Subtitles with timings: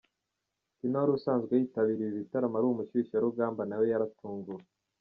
[0.77, 4.63] Tino wari usanzwe yitabira ibi bitaramo ari umushyushyarugamba nawe yaratunguwe.